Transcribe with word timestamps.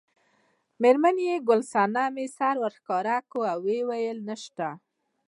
میرمن 0.81 1.17
یې 1.27 1.35
ګل 1.47 1.61
صمنې 1.71 2.27
سر 2.37 2.55
راښکاره 2.63 3.17
کړ 3.31 3.45
وویل 3.63 4.17
نشته. 4.29 4.67